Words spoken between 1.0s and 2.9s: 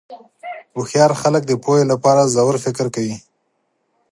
خلک د پوهې لپاره ژور فکر